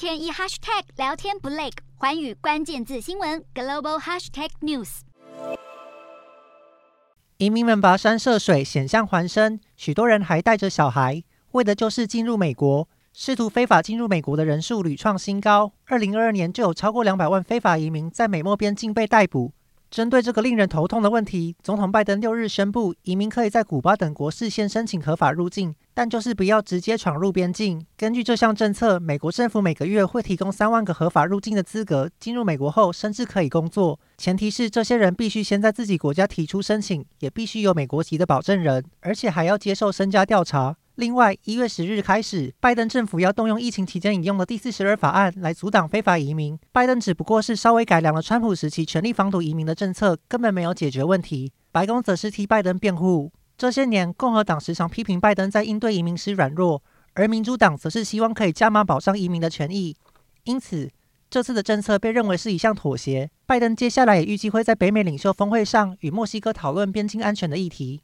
[0.00, 5.00] 天一 hashtag 聊天不累，环宇关键字新闻 global hashtag news。
[7.36, 12.88] 移民们跋山涉水，险象环生，许多人还带着小孩，为的就是进入美国。
[13.12, 19.52] 试图非法进入美国的人数屡创新高，二零二二年就有超过两百万非法移民在美墨边境被逮捕。
[19.90, 27.84] 针对这个令人头痛的问题，总统拜登六日宣布，移民可以在古巴等国事先申请合法入境，但就是不要直接闯入边境。
[27.96, 40.76] 根据这项政策，美国政府每个月会提供三万个合法入境的资格，进入美国后甚至可以工作，前提是这些人必须先在自己国家提出申请，也必须有美国籍的保证人，而且还要接受身家调查。
[40.96, 46.58] 另外，一月十日开始，拜登政府要动用疫情期间引用的第四十二法案来阻挡非法移民。
[46.72, 51.52] 拜登只不过是稍微改良了川普时期全力防堵移民的政策，根本没有解决问题。
[51.72, 53.32] 白宫则是替拜登辩护。
[53.56, 56.82] 这些年，共和党时常批评拜登在应对移民时软弱，
[57.14, 59.96] 而民主党则是希望可以加码保障移民的权益。
[60.44, 60.90] 因此，
[61.30, 63.30] 这次的政策被认为是一项妥协。
[63.46, 68.02] 拜登接下来也预计会在北美领袖峰会上与墨西哥讨论边境安全的议题。